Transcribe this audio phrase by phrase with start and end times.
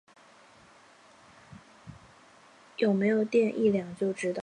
[2.77, 4.39] 有没有电一量就知道